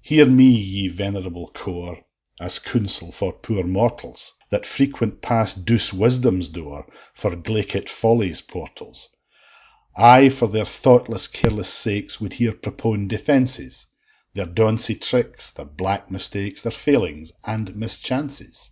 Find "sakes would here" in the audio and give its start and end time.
11.68-12.54